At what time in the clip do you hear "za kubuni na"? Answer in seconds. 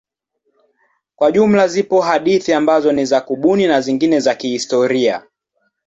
3.05-3.81